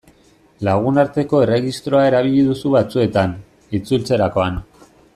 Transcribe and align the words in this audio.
Lagunarteko 0.67 1.41
erregistroa 1.47 2.01
erabili 2.13 2.41
duzu 2.49 2.73
batzuetan, 2.79 3.37
itzultzerakoan. 3.81 4.63